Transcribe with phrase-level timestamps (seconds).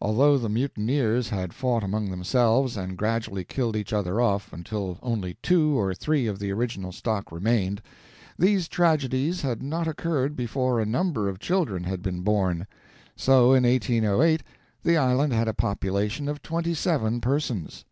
[0.00, 5.36] Although the mutineers had fought among themselves, and gradually killed each other off until only
[5.42, 7.82] two or three of the original stock remained,
[8.38, 12.66] these tragedies had not occurred before a number of children had been born;
[13.16, 14.42] so in 1808
[14.82, 17.84] the island had a population of twenty seven persons.